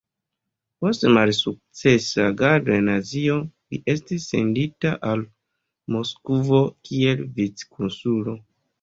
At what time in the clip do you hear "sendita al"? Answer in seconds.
4.35-5.25